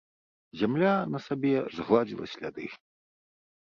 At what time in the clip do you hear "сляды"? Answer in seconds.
2.37-2.65